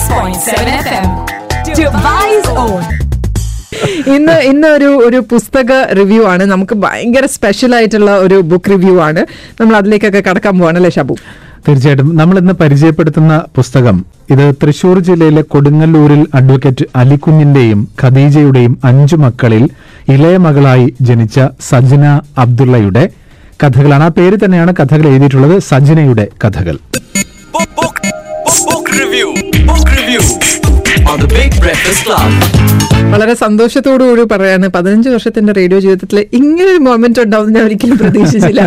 [0.00, 1.06] 96.7 FM.
[1.70, 2.82] Dubai's Own.
[4.12, 9.22] ഇന്ന് ഇന്ന് ഒരു ഒരു പുസ്തക റിവ്യൂ ആണ് നമുക്ക് ഭയങ്കര സ്പെഷ്യൽ ആയിട്ടുള്ള ഒരു ബുക്ക് റിവ്യൂ ആണ്
[9.60, 11.14] നമ്മൾ അതിലേക്കൊക്കെ കടക്കാൻ പോവാണ് അല്ലേ ഷബു
[11.66, 13.96] തീർച്ചയായിട്ടും നമ്മൾ ഇന്ന് പരിചയപ്പെടുത്തുന്ന പുസ്തകം
[14.30, 19.66] ഇത് തൃശൂർ ജില്ലയിലെ കൊടുങ്ങല്ലൂരിൽ അഡ്വക്കേറ്റ് അലിക്കുഞ്ഞിന്റെയും ഖദീജയുടെയും അഞ്ചു മക്കളിൽ
[20.14, 21.38] ഇളയ മകളായി ജനിച്ച
[21.70, 22.04] സജന
[22.44, 23.04] അബ്ദുള്ളയുടെ
[23.60, 26.78] കഥകളാണ് ആ പേര് തന്നെയാണ് കഥകൾ എഴുതിയിട്ടുള്ളത് സജനയുടെ കഥകൾ
[28.90, 29.34] Book Review.
[29.66, 30.59] Book Review.
[31.02, 32.30] On the Big Breakfast Club.
[33.12, 38.60] വളരെ സന്തോഷത്തോടു കൂടി പറയാണ് പതിനഞ്ച് വർഷത്തിന്റെ റേഡിയോ ജീവിതത്തിൽ ഇങ്ങനെ ഒരു മൊമെന്റ് ഉണ്ടാവും ഞാൻ ഒരിക്കലും പ്രതീക്ഷിച്ചില്ല.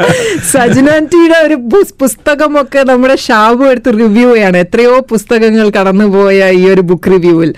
[0.52, 1.56] സജനാന്റിയുടെ ഒരു
[2.02, 4.58] പുസ്തകമൊക്കെ നമ്മുടെ ഷാബു എടുത്ത് റിവ്യൂ ചെയ്യാണ്.
[4.64, 7.50] എത്രയോ പുസ്തകങ്ങൾ കടന്നുപോയ ഈ ഒരു book റിവ്യൂവിൽ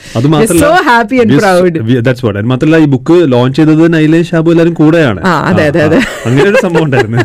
[0.54, 5.20] so happy and proud that's what മാത്രല്ല ഈ ബുക്ക് ലോഞ്ച് ചെയ്തത് നൈലേൻ ഷാബു എല്ലാവരും കൂടെയാണ്.
[5.50, 6.00] അതെ, അതെ, അതെ.
[6.26, 7.18] അങ്ങനെ ഒരു സംഭവം ഉണ്ടായിരുന്നു.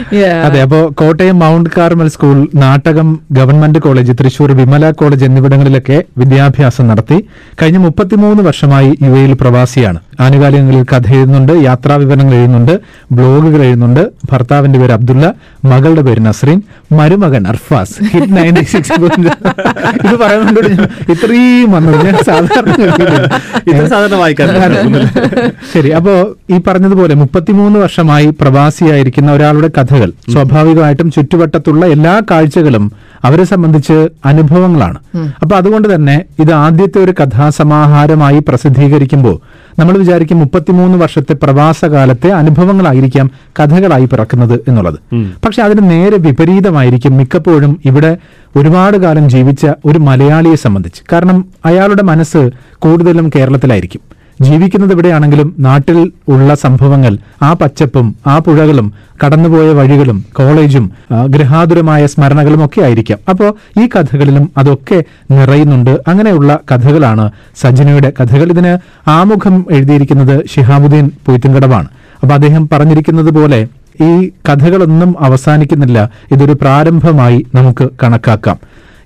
[0.46, 5.98] അതെ അപ്പോ Kottayam Mount Carmel school Nattakam government college Thrissur Vimala college എന്നിവിടങ്ങളിലൊക്കെ
[6.44, 7.16] വിദ്യാഭ്യാസം നടത്തി
[7.60, 9.98] കഴിഞ്ഞ മുപ്പത്തിമൂന്ന് വർഷമായി യു എയിൽ പ്രവാസിയാണ്.
[10.20, 12.80] ആനുകാലികങ്ങളിൽ കഥ എഴുതുന്നുണ്ട് യാത്രാ വിവരങ്ങൾ എഴുതുന്നുണ്ട്
[13.12, 14.10] ബ്ലോഗുകൾ എഴുതുന്നുണ്ട്.
[14.32, 15.34] ഭർത്താവിന്റെ പേര് അബ്ദുള്ള
[15.64, 16.62] മകളുടെ പേര് നസ്രീൻ
[16.92, 18.04] മരുമകൻ അർഫാസ്.
[18.04, 22.06] ഹിറ്റ് നയന്റി സിക്സ് ഇത് പറയുന്നുണ്ട് ഇത്രയും വന്നത്.
[22.06, 22.74] ഞാൻ സാധാരണ.
[25.74, 32.92] ശരി അപ്പോ ഈ പറഞ്ഞതുപോലെ മുപ്പത്തിമൂന്ന് വർഷമായി പ്രവാസിയായിരിക്കുന്ന ഒരാളുടെ കഥകൾ സ്വാഭാവികമായിട്ടും ചുറ്റുവട്ടത്തുള്ള എല്ലാ കാഴ്ചകളും
[33.24, 34.98] അവരെ സംബന്ധിച്ച് അനുഭവങ്ങളാണ്.
[35.42, 43.30] അപ്പൊ അതുകൊണ്ട് തന്നെ ഇത് ആദ്യത്തെ ഒരു കഥാസമാഹാരമായി പ്രസിദ്ധീകരിക്കുമ്പോൾ നമ്മൾ വിചാരിക്കും മുപ്പത്തിമൂന്ന് വർഷത്തെ പ്രവാസകാലത്തെ അനുഭവങ്ങളായിരിക്കാം
[43.60, 44.98] കഥകളായി പിറക്കുന്നത് എന്നുള്ളത്.
[45.44, 48.16] പക്ഷെ അതിന് നേരെ വിപരീതമായിരിക്കും മിക്കപ്പോഴും ഇവിടെ
[48.56, 51.02] ഒരുപാട് കാലം ജീവിച്ച ഒരു മലയാളിയെ സംബന്ധിച്ച്.
[51.12, 54.13] കാരണം അയാളുടെ മനസ്സ് കൂടുതലും കേരളത്തിലായിരിക്കും.
[54.40, 58.92] ജീവിക്കുന്നത് എവിടെയാണെങ്കിലും നാട്ടിൽ ഉള്ള സംഭവങ്ങൾ ആ പച്ചപ്പും ആ പുഴകളും
[59.24, 60.90] കടന്നുപോയ വഴികളും കോളേജും
[61.26, 63.18] ഗൃഹാതുരമായ സ്മരണകളും ഒക്കെ ആയിരിക്കാം.
[63.30, 65.90] അപ്പോൾ ഈ കഥകളിലും അതൊക്കെ നിറയുന്നുണ്ട്.
[66.08, 68.50] അങ്ങനെയുള്ള കഥകളാണ് സജിനയുടെ കഥകൾ.
[68.50, 68.78] ഇതിന്
[69.10, 71.88] ആമുഖം എഴുതിയിരിക്കുന്നത് ഷിഹാബുദ്ദീൻ പൊയ്ത്തുംകടവാണ്.
[72.22, 73.68] അപ്പോൾ അദ്ദേഹം പറഞ്ഞിരിക്കുന്നത് പോലെ
[74.02, 76.10] ഈ കഥകളൊന്നും അവസാനിക്കുന്നില്ല.
[76.32, 78.58] ഇതൊരു പ്രാരംഭമായി നമുക്ക് കണക്കാക്കാം.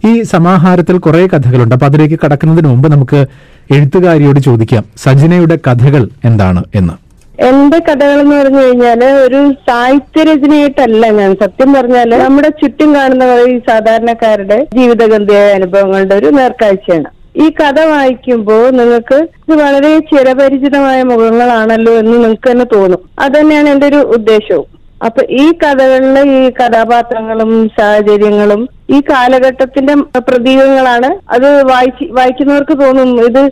[0.07, 1.75] ഈ സമാഹാരത്തിൽ കുറേ കഥകളുണ്ട്.
[1.75, 3.27] അപ്പൊ അതിലേക്ക് കടക്കുന്നതിന് മുമ്പ് നമുക്ക്
[3.71, 7.09] എഴുത്തുകാരിയോട് ചോദിക്കാം സജിനയുടെ കഥകൾ എന്താണ് എന്ന്.
[7.43, 11.37] എന്റെ കഥകൾ എന്ന് പറഞ്ഞു കഴിഞ്ഞാൽ ഒരു സാഹിത്യ രചനയായിട്ടല്ല ഞാൻ.
[11.43, 17.05] സത്യം പറഞ്ഞാൽ നമ്മുടെ ചുറ്റും കാണുന്ന ഈ സാധാരണക്കാരുടെ ജീവിതഗന്ധിയായ അനുഭവങ്ങളുടെ ഒരു നേർക്കാഴ്ചയാണ്.
[17.37, 22.99] ഈ കഥ വായിക്കുമ്പോൾ നിങ്ങൾക്ക് ഇത് വളരെ ചിരപരിചിതമായ മുഖങ്ങളാണല്ലോ എന്ന് നിങ്ങൾക്ക് തന്നെ തോന്നും.
[23.19, 24.78] അത് തന്നെയാണ് എന്റെ ഒരു ഉദ്ദേശവും.
[25.07, 29.95] അപ്പൊ ഈ കഥകളിലെ ഈ കഥാപാത്രങ്ങളും സാഹചര്യങ്ങളും ഈ കാലഘട്ടത്തിന്റെ
[30.29, 33.11] പ്രതീകങ്ങളാണ് അത് വായിച്ച് വായിക്കുന്നവർക്ക് തോന്നും.
[33.27, 33.43] ഇത്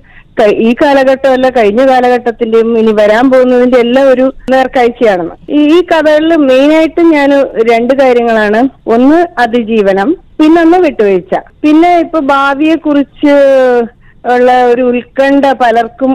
[0.68, 5.36] ഈ കാലഘട്ടമല്ല കഴിഞ്ഞ കാലഘട്ടത്തിന്റെയും ഇനി വരാൻ പോകുന്നതിന്റെ എല്ലാം ഒരു നേർക്കാഴ്ചയാണെന്ന്.
[5.76, 7.30] ഈ കഥകളിൽ മെയിനായിട്ട് ഞാൻ
[7.70, 8.60] രണ്ട് കാര്യങ്ങളാണ്.
[8.86, 11.34] ഒന്ന് അതിജീവനം പിന്നെ ഒന്ന് വിട്ടുവീഴ്ച.
[11.62, 13.34] പിന്നെ ഇപ്പൊ ഭാവിയെ കുറിച്ച്
[14.34, 16.12] ഉള്ള ഒരു ഉത്കണ്ഠ പലർക്കും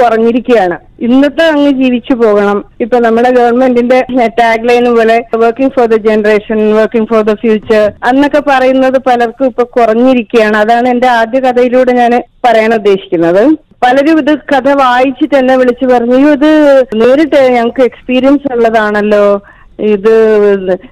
[0.00, 0.76] കുറഞ്ഞിരിക്കുകയാണ്.
[1.00, 2.64] ഇന്നത്തെ അങ്ങ് ജീവിച്ചു പോകണം.
[2.80, 3.98] ഇപ്പൊ നമ്മുടെ ഗവൺമെന്റിന്റെ
[4.40, 9.64] ടാഗ് ലൈൻ പോലെ working for the generation working for the future എന്നൊക്കെ പറയുന്നത് പലർക്കും ഇപ്പൊ
[9.64, 10.56] കുറഞ്ഞിരിക്കുകയാണ്.
[10.56, 13.42] അതാണ് എന്റെ ആദ്യ കഥയിലൂടെ ഞാൻ പറയാൻ ഉദ്ദേശിക്കുന്നത്.
[13.84, 16.50] പലരും ഇത് കഥ വായിച്ചിട്ട് എന്നെ വിളിച്ചു പറഞ്ഞു ഇത്
[16.94, 19.40] നേരിട്ട് ഞങ്ങൾക്ക് എക്സ്പീരിയൻസ് ഉള്ളതാണല്ലോ.
[19.80, 20.14] ഇത്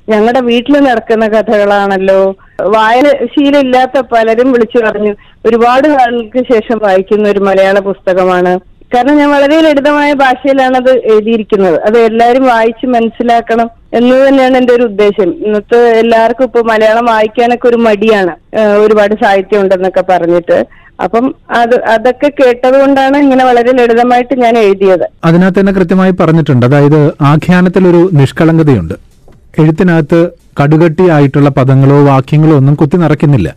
[0.08, 2.36] ഞങ്ങളുടെ വീട്ടിൽ നടക്കുന്ന കഥകളാണല്ലോ.
[2.62, 5.12] വായന ശീലമില്ലാത്ത പലരും വിളിച്ചു പറഞ്ഞു
[5.46, 8.69] ഒരുപാട് കാലങ്ങൾക്ക് ശേഷം വായിക്കുന്ന ഒരു മലയാള പുസ്തകമാണ്.
[8.94, 11.82] കാരണം ഞാൻ വളരെ ലളിതമായ ഭാഷയിലാണ് അത് എഴുതിയിരിക്കുന്നത്.
[11.82, 15.28] അത് എല്ലാവരും വായിച്ച് മനസ്സിലാക്കണം എന്ന് തന്നെയാണ് എന്റെ ഒരു ഉദ്ദേശം.
[15.46, 18.34] ഇന്നത്തെ എല്ലാവർക്കും ഇപ്പൊ മലയാളം വായിക്കാനൊക്കെ ഒരു മടിയാണ്.
[18.84, 20.66] ഒരുപാട് സാഹിത്യം ഉണ്ടെന്നൊക്കെ പറഞ്ഞിട്ട്.
[21.04, 25.06] അപ്പം അത് അതൊക്കെ കേട്ടത് കൊണ്ടാണ് ഇങ്ങനെ വളരെ ലളിതമായിട്ട് ഞാൻ എഴുതിയത്.
[25.24, 26.66] അതിനകത്ത് തന്നെ കൃത്യമായി പറഞ്ഞിട്ടുണ്ട്.
[26.66, 27.00] അതായത്
[27.32, 28.94] ആഖ്യാനത്തിൽ ഒരു നിഷ്കളങ്കതയുണ്ട്.
[29.58, 30.20] എഴുത്തിനകത്ത്
[30.60, 33.48] കടുകട്ടിയായിട്ടുള്ള പദങ്ങളോ വാക്യങ്ങളോ ഒന്നും കുത്തി നിറയ്ക്കുന്നില്ല.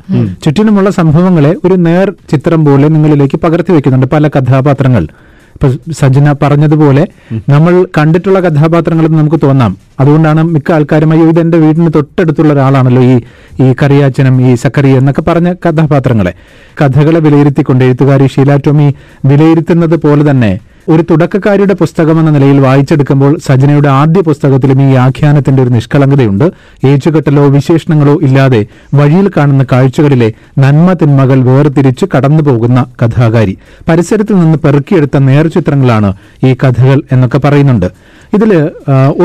[0.44, 5.08] ചുറ്റിനുമുള്ള സംഭവങ്ങളെ ഒരു നേർ ചിത്രം പോലെ നിങ്ങളിലേക്ക് പകർത്തി വെക്കുന്നുണ്ട് പല കഥാപാത്രങ്ങൾ.
[5.56, 7.08] ഇപ്പൊ സജന പറഞ്ഞതുപോലെ
[7.50, 9.78] നമ്മൾ കണ്ടിട്ടുള്ള കഥാപാത്രങ്ങളെന്ന് നമുക്ക് തോന്നാം.
[10.00, 13.22] അതുകൊണ്ടാണ് മിക്ക ആൾക്കാരും അയ്യോ ഇത് എന്റെ വീടിന് തൊട്ടടുത്തുള്ള ഒരാളാണല്ലോ ഈ
[13.62, 16.34] ഈ കറിയാച്ചനും ഈ സക്കറിയ എന്നൊക്കെ പറഞ്ഞ കഥാപാത്രങ്ങളെ.
[16.82, 18.96] കഥകളെ വിലയിരുത്തിക്കൊണ്ട് എഴുത്തുകാരി ഷീല ടോമി
[19.26, 20.60] വിലയിരുത്തുന്നത് പോലെ തന്നെ
[20.90, 26.46] ഒരു തുടക്കക്കാരിയുടെ പുസ്തകം എന്ന നിലയിൽ വായിച്ചെടുക്കുമ്പോൾ സജനയുടെ ആദ്യ പുസ്തകത്തിലും ഈ ആഖ്യാനത്തിന്റെ ഒരു നിഷ്കളങ്കതയുണ്ട്.
[26.86, 28.62] ഏച്ചുകെട്ടലോ വിശേഷണങ്ങളോ ഇല്ലാതെ
[28.94, 33.58] വഴിയിൽ കാണുന്ന കാഴ്ചകളിലെ നന്മ തിന്മകൾ വേർതിരിച്ച് കടന്നു പോകുന്ന കഥാകാരി.
[33.90, 36.14] പരിസരത്തിൽ നിന്ന് പെറുക്കിയെടുത്ത നേർചിത്രങ്ങളാണ്
[36.44, 37.88] ഈ കഥകൾ എന്നൊക്കെ പറയുന്നുണ്ട്.
[38.34, 38.54] ഇതിൽ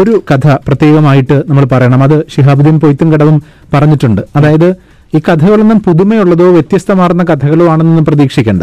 [0.01, 2.03] ഒരു കഥ പ്രത്യേകമായിട്ട് നമ്മൾ പറയണം.
[2.03, 3.43] അത് ഷിഹാബുദ്ദീൻ പൊയ്ത്തുംകടവും
[3.75, 4.23] പറഞ്ഞിട്ടുണ്ട്.
[4.37, 4.69] അതായത്
[5.15, 8.63] ഈ കഥകളൊന്നും പുതുമയുള്ളതോ വ്യത്യസ്തമാർന്ന കഥകളോ ആണെന്നൊന്നും പ്രതീക്ഷിക്കേണ്ട.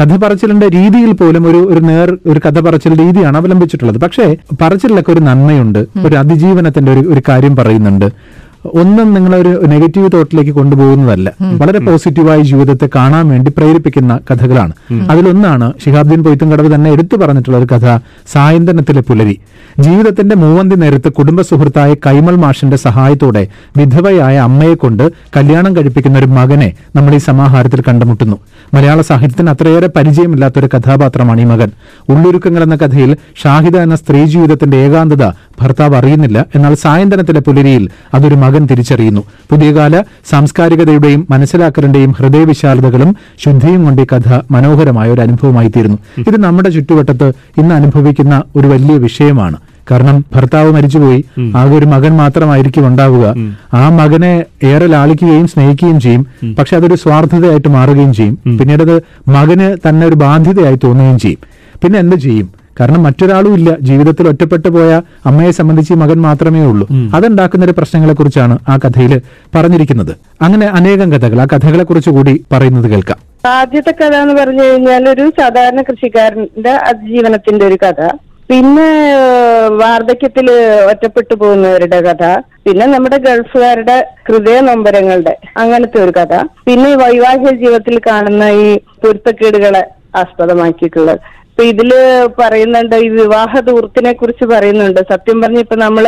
[0.00, 4.00] കഥ പറച്ചിലിന്റെ രീതിയിൽ പോലും ഒരു ഒരു നേർ ഒരു കഥ പറച്ചിൽ രീതിയാണ് അവലംബിച്ചിട്ടുള്ളത്.
[4.00, 5.86] പക്ഷേ പറച്ചിലൊക്കെ ഒരു നന്മയുണ്ട്.
[6.06, 8.35] ഒരു അതിജീവനത്തിന്റെ ഒരു ഒരു കാര്യം പറയുന്നുണ്ട്.
[8.74, 11.32] ഒന്നും നിങ്ങളൊരു നെഗറ്റീവ് തോട്ടിലേക്ക് കൊണ്ടുപോകുന്നതല്ല.
[11.42, 14.72] വളരെ പോസിറ്റീവായി ജീവിതത്തെ കാണാൻ വേണ്ടി പ്രേരിപ്പിക്കുന്ന കഥകളാണ്.
[15.10, 17.98] അതിലൊന്നാണ് ഷിഹാബ്ദീൻ പൊയ്ത്തും കടവ് തന്നെ എടുത്തു പറഞ്ഞിട്ടുള്ള ഒരു കഥ
[18.32, 19.36] സായന്തനത്തിലെ പുലരി.
[19.78, 23.42] ജീവിതത്തിന്റെ മൂവന്തി നേരത്ത് കുടുംബ സുഹൃത്തായ കൈമൾ മാഷിന്റെ സഹായത്തോടെ
[23.76, 25.04] വിധവയായ അമ്മയെ കൊണ്ട്
[25.36, 28.36] കല്യാണം കഴിപ്പിക്കുന്ന ഒരു മകനെ നമ്മൾ ഈ സമാഹാരത്തിൽ കണ്ടുമുട്ടുന്നു.
[28.74, 31.70] മലയാള സാഹിത്യത്തിന് അത്രയേറെ പരിചയമില്ലാത്ത ഒരു കഥാപാത്രമാണ് ഈ മകൻ.
[32.08, 35.24] ഉള്ളൊരുക്കങ്ങൾ എന്ന കഥയിൽ ഷാഹിദ എന്ന സ്ത്രീ ജീവിതത്തിന്റെ ഏകാന്തത
[35.60, 36.46] ഭർത്താവ് അറിയുന്നില്ല.
[36.54, 37.84] എന്നാൽ സായന്തനത്തിലെ പുലരിയിൽ
[38.14, 39.20] അതൊരു മകൻ തിരിച്ചറിയുന്നു.
[39.50, 45.98] പുതിയകാല സാംസ്കാരികതയുടെയും മനസ്സിലാക്കലിന്റെയും ഹൃദയവിശാലതകളും ശുദ്ധിയും കൊണ്ട് ഈ കഥ മനോഹരമായ ഒരു അനുഭവമായി തീരുന്നു.
[46.18, 49.56] ഇത് നമ്മുടെ ചുറ്റുവട്ടത്ത് ഇന്ന് അനുഭവിക്കുന്ന ഒരു വലിയ വിഷയമാണ്.
[49.90, 51.24] കാരണം ഭർത്താവ് മരിച്ചുപോയി.
[51.56, 53.34] ആകെ ഒരു മകൻ മാത്രമായിരിക്കും ഉണ്ടാവുക.
[53.74, 56.26] ആ മകനെ ഏറെ ലാളിക്കുകയും സ്നേഹിക്കുകയും ചെയ്യും.
[56.54, 58.38] പക്ഷെ അതൊരു സ്വാർത്ഥതയായിട്ട് മാറുകയും ചെയ്യും.
[58.58, 61.38] പിന്നീട് അത് മകന് തന്നെ ഒരു ബാധ്യതയായി തോന്നുകയും ചെയ്യും.
[61.82, 62.65] പിന്നെ എന്ത് ചെയ്യും?
[62.80, 63.76] കാരണം മറ്റൊരാളും ഇല്ല.
[63.80, 66.88] ജീവിതത്തിൽ ഒറ്റപ്പെട്ടു പോയ അമ്മയെ സംബന്ധിച്ച് മകൻ മാത്രമേ ഉള്ളൂ.
[67.14, 69.20] അതുണ്ടാക്കുന്ന ഒരു പ്രശ്നങ്ങളെ കുറിച്ചാണ് ആ കഥയിൽ
[69.54, 70.16] പറഞ്ഞിരിക്കുന്നത്.
[70.42, 71.40] അങ്ങനെ അനേകം കഥകൾ.
[71.40, 73.18] ആ കഥകളെ കുറിച്ച് കൂടി പറയുന്നത് കേൾക്കാം.
[73.46, 78.08] ആദ്യത്തെ കഥ എന്ന് പറഞ്ഞു കഴിഞ്ഞാൽ ഒരു സാധാരണ കൃഷിക്കാരന്റെ അതിജീവനത്തിന്റെ ഒരു കഥ.
[78.50, 78.90] പിന്നെ
[79.68, 80.50] വാർദ്ധക്യത്തിൽ വാർദ്ധക്യത്തിൽ
[80.90, 82.40] ഒറ്റപ്പെട്ടു പോകുന്നവരുടെ കഥ.
[82.66, 83.96] പിന്നെ നമ്മുടെ ഗൾഫുകാരുടെ
[84.28, 86.34] ഹൃദയ നൊമ്പരങ്ങളുടെ അങ്ങനത്തെ ഒരു കഥ.
[86.66, 89.86] പിന്നെ വൈവാഹിക ജീവിതത്തിൽ കാണുന്ന ഈ പൊരുത്തക്കേടുകളെ
[90.16, 91.18] ആസ്പദമാക്കിയിട്ടുള്ളത്.
[91.56, 91.90] ഇപ്പൊ ഇതിൽ
[92.38, 94.98] പറയുന്നുണ്ട് ഈ വിവാഹ ദൂർത്തിനെ കുറിച്ച് പറയുന്നുണ്ട്.
[95.10, 96.04] സത്യം പറഞ്ഞ ഇപ്പൊ നമ്മൾ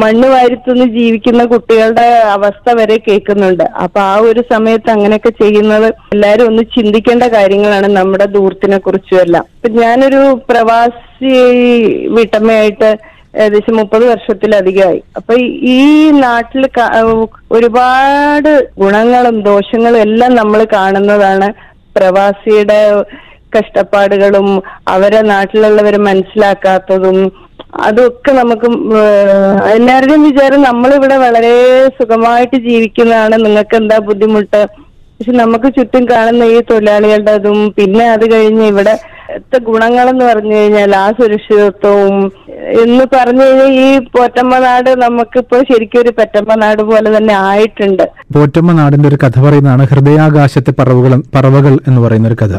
[0.00, 2.04] മണ്ണ് വാരിത്തുനിന്ന് ജീവിക്കുന്ന കുട്ടികളുടെ
[2.34, 3.62] അവസ്ഥ വരെ കേൾക്കുന്നുണ്ട്.
[3.84, 9.46] അപ്പൊ ആ ഒരു സമയത്ത് അങ്ങനെയൊക്കെ ചെയ്യുന്നത് എല്ലാരും ഒന്ന് ചിന്തിക്കേണ്ട കാര്യങ്ങളാണ് നമ്മുടെ ദൂർത്തിനെ കുറിച്ചും എല്ലാം.
[9.54, 10.20] ഇപ്പൊ ഞാനൊരു
[10.50, 11.32] പ്രവാസി
[12.16, 12.90] വീട്ടമ്മയായിട്ട്
[13.42, 15.00] ഏകദേശം മുപ്പത് വർഷത്തിലധികമായി.
[15.20, 15.34] അപ്പൊ
[15.76, 15.80] ഈ
[16.24, 16.66] നാട്ടിൽ
[17.58, 18.50] ഒരുപാട്
[18.82, 21.48] ഗുണങ്ങളും ദോഷങ്ങളും എല്ലാം നമ്മൾ കാണുന്നതാണ്
[21.98, 22.78] പ്രവാസിയുടെ
[23.56, 24.48] കഷ്ടപ്പാടുകളും
[24.94, 27.18] അവരെ നാട്ടിലുള്ളവർ മനസ്സിലാക്കാത്തതും
[27.86, 28.68] അതൊക്കെ നമുക്ക്
[29.76, 31.54] എല്ലാവരുടെയും വിചാരം നമ്മളിവിടെ വളരെ
[31.98, 33.36] സുഖമായിട്ട് ജീവിക്കുന്നതാണ്.
[33.44, 34.60] നിങ്ങൾക്ക് എന്താ ബുദ്ധിമുട്ട്?
[35.20, 38.94] പക്ഷെ നമുക്ക് ചുറ്റും കാണുന്ന ഈ തൊഴിലാളികളുടെ അതും പിന്നെ അത് കഴിഞ്ഞ് ഇവിടെ
[39.58, 42.32] ഗുണങ്ങളെന്ന് പറഞ്ഞു കഴിഞ്ഞാൽ ആ സുരക്ഷിതത്വവും
[42.82, 48.02] എന്ന് പറഞ്ഞു കഴിഞ്ഞാൽ ഈ പോറ്റമ്മനാട് നമുക്കിപ്പോ ശരിക്കും ഒരു പെറ്റമ്മനാട് പോലെ തന്നെ ആയിട്ടുണ്ട്.
[48.34, 52.54] പോറ്റമ്മ നാടിന്റെ ഒരു കഥ പറയുന്നതാണ് ഹൃദയാകാശത്തെ പറവുകൾ പറവകൾ എന്ന് പറയുന്ന ഒരു കഥ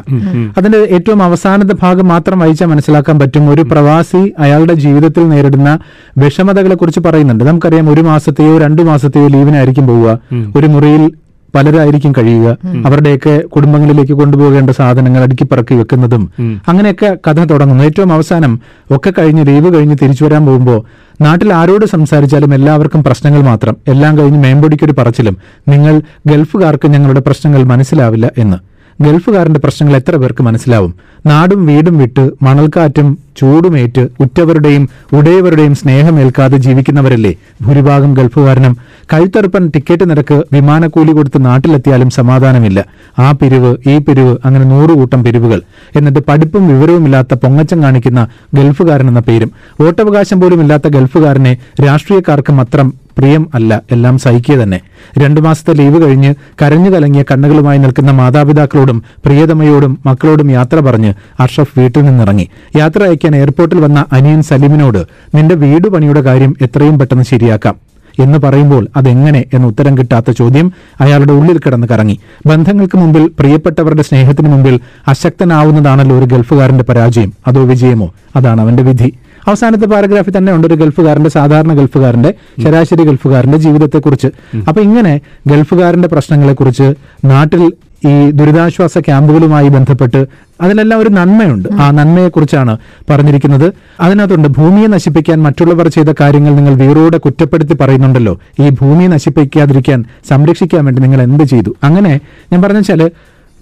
[0.57, 3.50] അതിന്റെ ഏറ്റവും അവസാനത്തെ ഭാഗം മാത്രം വായിച്ചാൽ മനസ്സിലാക്കാൻ പറ്റും.
[3.50, 5.80] ഒരു പ്രവാസി അയാളുടെ ജീവിതത്തിൽ നേരിടുന്ന
[6.18, 7.44] വിഷമതകളെ കുറിച്ച് പറയുന്നുണ്ട്.
[7.44, 10.19] നമുക്കറിയാം ഒരു മാസത്തെയോ രണ്ടു മാസത്തെയോ ലീവിനായിരിക്കും പോവുക.
[10.57, 11.12] ഒരു മുറിയിൽ
[11.56, 12.57] പലരായിരിക്കും കഴിയുക.
[12.86, 16.24] അവരുടെയൊക്കെ കുടുംബങ്ങളിലേക്ക് കൊണ്ടുപോകേണ്ട സാധനങ്ങൾ അടുക്കി പറക്കി വെക്കുന്നതും
[16.68, 17.84] അങ്ങനെയൊക്കെ കഥ തുടങ്ങുന്നു.
[17.84, 18.60] ഏറ്റവും അവസാനം
[18.92, 20.80] ഒക്കെ കഴിഞ്ഞ് ലീവ് കഴിഞ്ഞ് തിരിച്ചു വരാൻ പോകുമ്പോൾ
[21.22, 23.78] നാട്ടിൽ ആരോട് സംസാരിച്ചാലും എല്ലാവർക്കും പ്രശ്നങ്ങൾ മാത്രം.
[23.88, 25.38] എല്ലാം കഴിഞ്ഞ് മേമ്പൊടിക്കൊരു പറച്ചിലും.
[25.68, 28.69] നിങ്ങൾ ഗൾഫുകാർക്ക് ഞങ്ങളുടെ പ്രശ്നങ്ങൾ മനസ്സിലാവില്ല എന്ന്.
[29.01, 30.96] ഗൾഫുകാരന്റെ പ്രശ്നങ്ങൾ എത്ര പേർക്ക് മനസ്സിലാവും?
[31.25, 37.36] നാടും വീടും വിട്ട് മണൽക്കാറ്റും ചൂടുമേറ്റ് ഉറ്റവരുടെയും ഉടയവരുടെയും സ്നേഹമേൽക്കാതെ ജീവിക്കുന്നവരല്ലേ?
[37.62, 38.78] ഭൂരിഭാഗം ഗൾഫുകാരനും.
[39.13, 42.86] കഴുത്തറുപ്പൻ ടിക്കറ്റ് നിരക്ക് വിമാനക്കൂലി കൊടുത്ത് നാട്ടിലെത്തിയാലും സമാധാനമില്ല.
[43.19, 45.62] ആ പിരിവ് ഈ പിരിവ് അങ്ങനെ നൂറുകൂട്ടം പിരിവുകൾ.
[45.95, 49.52] എന്നിട്ട് പഠിപ്പും വിവരവുമില്ലാത്ത പൊങ്ങച്ചം കാണിക്കുന്ന ഗൾഫുകാരൻ എന്ന പേരും.
[49.81, 54.80] വോട്ടവകാശം പോലും ഇല്ലാത്ത ഗൾഫുകാരനെ രാഷ്ട്രീയക്കാർക്ക് അത്രം പ്രിയം അല്ല എല്ലാം സഹിക്കുക തന്നെ.
[55.18, 62.01] രണ്ടു മാസത്തെ ലീവ് കഴിഞ്ഞ് കരഞ്ഞു കലങ്ങിയ കണ്ണുകളുമായി നിൽക്കുന്ന മാതാപിതാക്കളോടും പ്രിയതമയോടും മക്കളോടും യാത്ര പറഞ്ഞ് അഷ്റഫ് വീട്ടിൽ
[62.01, 62.50] നിന്നിറങ്ങി.
[62.77, 65.06] യാത്ര അയക്കാൻ എയർപോർട്ടിൽ വന്ന അനിയൻ സലീമിനോട്
[65.36, 67.75] നിന്റെ വീട് പണിയുടെ കാര്യം എത്രയും പെട്ടെന്ന് ശരിയാക്കാം
[68.19, 69.45] എന്ന് പറയുമ്പോൾ അതെങ്ങനെ?
[69.54, 72.19] എന്ന് ഉത്തരം കിട്ടാത്ത ചോദ്യം അയാളുടെ ഉള്ളിൽ കിടന്ന് കറങ്ങി.
[72.45, 77.33] ബന്ധങ്ങൾക്ക് മുമ്പിൽ പ്രിയപ്പെട്ടവരുടെ സ്നേഹത്തിന് മുമ്പിൽ അശക്തനാവുന്നതാണല്ലോ ഒരു ഗൾഫുകാരന്റെ പരാജയം.
[77.47, 78.14] അതോ വിജയമോ?
[78.35, 79.14] അതാണ് അവന്റെ വിധി.
[79.48, 84.28] അവസാനത്തെ പാരഗ്രാഫിൽ തന്നെ ഉണ്ട് ഒരു ഗൾഫുകാരന്റെ സാധാരണ ഗൾഫുകാരന്റെ ശരാശരി ഗൾഫുകാരന്റെ ജീവിതത്തെക്കുറിച്ച്.
[84.68, 86.94] അപ്പൊ ഇങ്ങനെ ഗൾഫുകാരന്റെ പ്രശ്നങ്ങളെക്കുറിച്ച്
[87.26, 87.72] നാട്ടിൽ
[88.08, 90.28] ഈ ദുരിതാശ്വാസ ക്യാമ്പുകളുമായി ബന്ധപ്പെട്ട്
[90.62, 91.69] അതിലെല്ലാം ഒരു നന്മയുണ്ട്.
[91.81, 92.78] ആ നന്മയെക്കുറിച്ചാണ്
[93.10, 93.74] പറഞ്ഞിരിക്കുന്നത്.
[94.00, 98.40] അതിനകത്തുണ്ട് ഭൂമിയെ നശിപ്പിക്കാൻ മറ്റുള്ളവർ ചെയ്ത കാര്യങ്ങൾ നിങ്ങൾ വീറോടെ കുറ്റപ്പെടുത്തി പറയുന്നുണ്ടല്ലോ.
[98.60, 101.76] ഈ ഭൂമിയെ നശിപ്പിക്കാതിരിക്കാൻ സംരക്ഷിക്കാൻ വേണ്ടി നിങ്ങൾ എന്ത് ചെയ്തു?
[101.84, 102.19] അങ്ങനെ
[102.54, 103.12] ഞാൻ പറഞ്ഞ വെച്ചാൽ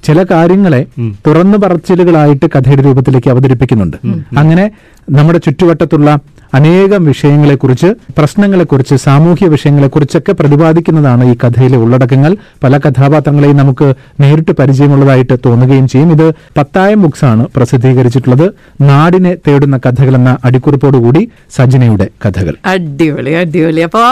[0.07, 0.85] ചില കാര്യങ്ങളെ
[1.27, 3.97] തുറന്നു പറച്ചിലുകളായിട്ട് കഥയുടെ രൂപത്തിലേക്ക് അവതരിപ്പിക്കുന്നുണ്ട്.
[4.37, 4.71] അങ്ങനെ
[5.09, 6.19] നമ്മുടെ ചുറ്റുവട്ടത്തുള്ള
[6.53, 7.87] അനേകം വിഷയങ്ങളെക്കുറിച്ച്
[8.17, 12.37] പ്രശ്നങ്ങളെക്കുറിച്ച് സാമൂഹ്യ വിഷയങ്ങളെക്കുറിച്ചൊക്കെ പ്രതിപാദിക്കുന്നതാണ് ഈ കഥയിലെ ഉള്ളടക്കങ്ങൾ.
[12.63, 16.11] പല കഥാപാത്രങ്ങളെയും നമുക്ക് നേരിട്ട് പരിചയമുള്ളതായിട്ട് തോന്നുകയും ചെയ്യും.
[16.11, 18.47] ഇത് പത്തായം ബുക്സ് ആണ് പ്രസിദ്ധീകരിച്ചിട്ടുള്ളത്.
[18.81, 22.55] നാടിനെ തേടുന്ന കഥകൾ എന്ന അടിക്കുറിപ്പോടുകൂടി സജനയുടെ കഥകൾ.
[22.65, 23.81] അടിപൊളി അടിപൊളി.
[23.81, 24.03] അപ്പൊ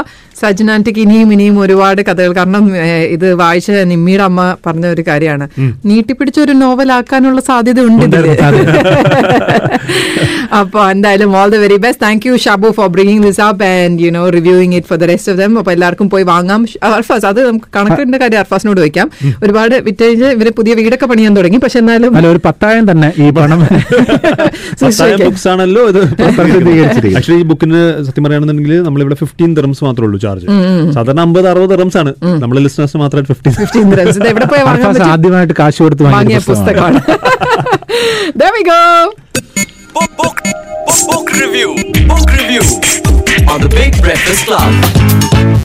[0.76, 2.32] ആന്റിക്ക് ഇനിയും ഇനിയും ഒരുപാട് കഥകൾ.
[2.40, 2.64] കാരണം
[3.16, 5.46] ഇത് വായിച്ച നിമ്മിയുടെ അമ്മ പറഞ്ഞ ഒരു കാര്യമാണ്.
[5.90, 8.26] നീട്ടിപ്പിടിച്ച ഒരു നോവൽ ആക്കാനുള്ള സാധ്യത ഉണ്ട് ഇതിൽ
[10.60, 14.10] അപ്പൊ എന്തായാലും all the very best thank you Shabu for bringing this up and you
[14.18, 16.62] know reviewing it for the rest of them അപ്പൊ എല്ലാവർക്കും പോയി വാങ്ങാം.
[16.90, 19.08] അർഫാസ് അത് നമുക്ക് കണക്കിന്റെ കാര്യം അർഫാസിനോട് വെക്കാം.
[19.44, 21.60] ഒരുപാട് വിറ്റേജ് ഇവർ പുതിയ വീടൊക്കെ പണിയാൻ തുടങ്ങി.
[21.66, 23.62] പക്ഷെ എന്നാലും ഒരു പത്തായം തന്നെ ഈ പണം.
[25.28, 26.02] ബുക്സ് ആണല്ലോ ഇത്.
[26.28, 30.22] ആക്ച്വലി ഈ ബുക്കിന് സത്യം പറയുകയാണെന്നുണ്ടെങ്കിൽ നമ്മളിവിടെ ഫിഫ്റ്റീൻ തെർമ്സ് മാത്രമേ ഉള്ളൂ.
[30.26, 30.48] ചാർജ്
[30.96, 32.12] സാധാരണ അമ്പത് അറുപത് റംസ് ആണ്.
[32.44, 35.04] നമ്മളെ ലിസ്റ്റേഴ്സ് മാത്രമായിട്ട് ഫിഫ്റ്റി പറ്റും?
[35.12, 37.00] ആദ്യമായിട്ട് കാശ് കൊടുത്ത് വാങ്ങിയ പുസ്തകമാണ്.
[37.02, 37.22] പുസ്തകമാണ്.
[38.40, 38.80] There we go.
[39.96, 40.38] Book, book,
[40.88, 41.70] book, book review.
[42.12, 42.64] Book review.
[43.48, 45.56] On the Big Breakfast Club.